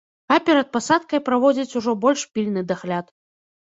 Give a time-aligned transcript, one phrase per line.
[0.35, 3.17] А перад пасадкай праводзяць ужо больш пільны дагляд.